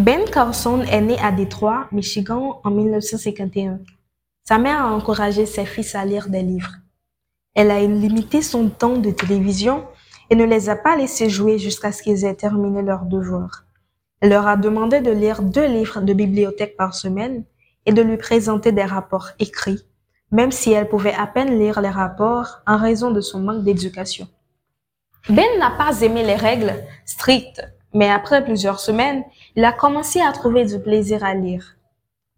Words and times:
Ben 0.00 0.24
Carson 0.24 0.80
est 0.80 1.02
né 1.02 1.18
à 1.18 1.30
Détroit, 1.30 1.86
Michigan 1.92 2.62
en 2.64 2.70
1951. 2.70 3.80
Sa 4.44 4.56
mère 4.56 4.80
a 4.82 4.94
encouragé 4.94 5.44
ses 5.44 5.66
fils 5.66 5.94
à 5.94 6.06
lire 6.06 6.30
des 6.30 6.40
livres. 6.40 6.72
Elle 7.54 7.70
a 7.70 7.82
limité 7.82 8.40
son 8.40 8.70
temps 8.70 8.96
de 8.96 9.10
télévision 9.10 9.84
et 10.30 10.36
ne 10.36 10.46
les 10.46 10.70
a 10.70 10.76
pas 10.76 10.96
laissés 10.96 11.28
jouer 11.28 11.58
jusqu'à 11.58 11.92
ce 11.92 12.02
qu'ils 12.02 12.24
aient 12.24 12.34
terminé 12.34 12.80
leurs 12.80 13.04
devoirs. 13.04 13.66
Elle 14.22 14.30
leur 14.30 14.46
a 14.46 14.56
demandé 14.56 15.02
de 15.02 15.10
lire 15.10 15.42
deux 15.42 15.66
livres 15.66 16.00
de 16.00 16.14
bibliothèque 16.14 16.78
par 16.78 16.94
semaine 16.94 17.44
et 17.84 17.92
de 17.92 18.00
lui 18.00 18.16
présenter 18.16 18.72
des 18.72 18.84
rapports 18.84 19.28
écrits, 19.38 19.84
même 20.32 20.50
si 20.50 20.72
elle 20.72 20.88
pouvait 20.88 21.12
à 21.12 21.26
peine 21.26 21.58
lire 21.58 21.78
les 21.82 21.90
rapports 21.90 22.60
en 22.66 22.78
raison 22.78 23.10
de 23.10 23.20
son 23.20 23.40
manque 23.40 23.64
d'éducation. 23.64 24.28
Ben 25.28 25.58
n'a 25.58 25.72
pas 25.72 26.00
aimé 26.00 26.24
les 26.24 26.36
règles 26.36 26.72
strictes, 27.04 27.62
mais 27.94 28.10
après 28.10 28.44
plusieurs 28.44 28.80
semaines, 28.80 29.24
il 29.56 29.64
a 29.64 29.72
commencé 29.72 30.20
à 30.20 30.32
trouver 30.32 30.64
du 30.64 30.78
plaisir 30.78 31.24
à 31.24 31.34
lire. 31.34 31.76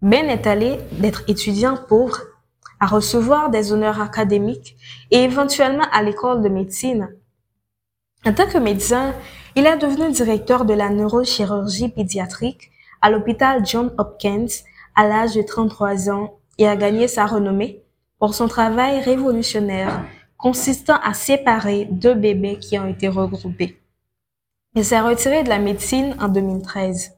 Ben 0.01 0.29
est 0.29 0.47
allé 0.47 0.79
d'être 0.93 1.23
étudiant 1.29 1.77
pauvre 1.77 2.19
à 2.81 2.87
recevoir 2.87 3.51
des 3.51 3.73
honneurs 3.73 4.01
académiques 4.01 4.77
et 5.11 5.23
éventuellement 5.23 5.87
à 5.93 6.03
l'école 6.03 6.43
de 6.43 6.49
médecine. 6.49 7.11
En 8.27 8.33
tant 8.33 8.49
que 8.49 8.59
médecin, 8.59 9.15
il 9.55 9.67
est 9.67 9.77
devenu 9.77 10.11
directeur 10.11 10.65
de 10.65 10.75
la 10.75 10.91
neurochirurgie 10.91 11.89
pédiatrique 11.89 12.71
à 13.01 13.11
l'hôpital 13.11 13.65
John 13.65 13.93
Hopkins 13.99 14.47
à 14.95 15.07
l'âge 15.07 15.35
de 15.35 15.43
33 15.43 16.11
ans 16.11 16.35
et 16.59 16.67
a 16.67 16.77
gagné 16.77 17.09
sa 17.09 17.27
renommée 17.27 17.83
pour 18.19 18.35
son 18.35 18.49
travail 18.49 19.01
révolutionnaire 19.01 20.05
consistant 20.37 20.99
à 21.03 21.15
séparer 21.15 21.87
deux 21.91 22.15
bébés 22.15 22.59
qui 22.59 22.79
ont 22.79 22.89
été 22.89 23.09
regroupés. 23.09 23.82
Il 24.75 24.87
s'est 24.87 25.01
retiré 25.01 25.43
de 25.43 25.51
la 25.51 25.59
médecine 25.59 26.17
en 26.19 26.29
2013. 26.29 27.13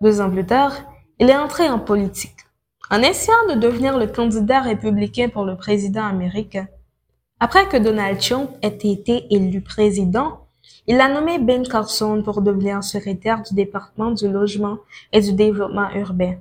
Deux 0.00 0.20
ans 0.20 0.30
plus 0.30 0.46
tard, 0.46 0.72
il 1.18 1.28
est 1.28 1.36
entré 1.36 1.68
en 1.68 1.80
politique, 1.80 2.36
en 2.92 3.02
essayant 3.02 3.46
de 3.48 3.58
devenir 3.58 3.98
le 3.98 4.06
candidat 4.06 4.60
républicain 4.60 5.28
pour 5.28 5.44
le 5.44 5.56
président 5.56 6.04
américain. 6.04 6.68
Après 7.40 7.66
que 7.68 7.76
Donald 7.76 8.20
Trump 8.20 8.50
ait 8.62 8.68
été 8.68 9.26
élu 9.34 9.62
président, 9.62 10.46
il 10.86 11.00
a 11.00 11.08
nommé 11.08 11.40
Ben 11.40 11.66
Carson 11.66 12.22
pour 12.22 12.40
devenir 12.40 12.84
secrétaire 12.84 13.42
du 13.42 13.54
département 13.54 14.12
du 14.12 14.28
logement 14.28 14.78
et 15.12 15.20
du 15.20 15.32
développement 15.32 15.90
urbain. 15.90 16.36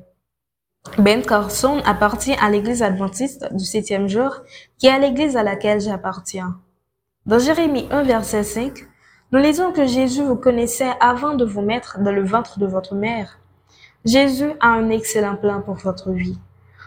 Ben 1.00 1.24
Carson 1.24 1.82
appartient 1.86 2.36
à 2.40 2.52
l'église 2.52 2.84
adventiste 2.84 3.52
du 3.52 3.66
septième 3.66 4.08
jour, 4.08 4.42
qui 4.78 4.86
est 4.86 5.00
l'église 5.00 5.38
à 5.38 5.42
laquelle 5.42 5.82
j'appartiens. 5.82 6.60
Dans 7.26 7.40
Jérémie 7.40 7.88
1, 7.90 8.04
verset 8.04 8.44
5, 8.44 8.86
nous 9.36 9.42
lisons 9.42 9.74
que 9.74 9.86
Jésus 9.86 10.24
vous 10.24 10.38
connaissait 10.38 10.94
avant 11.02 11.34
de 11.34 11.44
vous 11.44 11.60
mettre 11.60 12.00
dans 12.00 12.14
le 12.14 12.24
ventre 12.24 12.58
de 12.58 12.66
votre 12.66 12.96
mère. 12.96 13.38
Jésus 14.06 14.50
a 14.62 14.70
un 14.70 14.90
excellent 14.90 15.36
plan 15.36 15.62
pour 15.62 15.76
votre 15.76 16.12
vie. 16.12 16.40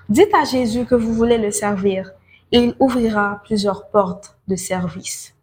Dites 0.09 0.35
à 0.35 0.45
Jésus 0.45 0.87
que 0.87 0.95
vous 0.95 1.13
voulez 1.13 1.37
le 1.37 1.51
servir 1.51 2.11
et 2.51 2.61
il 2.61 2.75
ouvrira 2.81 3.43
plusieurs 3.45 3.91
portes 3.91 4.39
de 4.49 4.57
service. 4.57 5.35